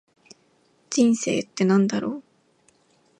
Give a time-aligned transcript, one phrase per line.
[0.89, 2.23] 人生って何だろう。